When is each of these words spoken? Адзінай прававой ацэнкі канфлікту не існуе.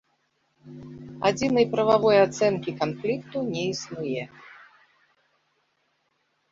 Адзінай 1.29 1.65
прававой 1.75 2.17
ацэнкі 2.25 2.71
канфлікту 2.81 3.37
не 3.51 3.63
існуе. 3.75 4.27